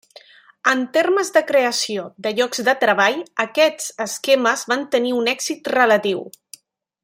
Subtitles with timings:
[0.69, 6.29] En termes de creació de llocs de treball aquests esquemes van tenir un èxit relatiu.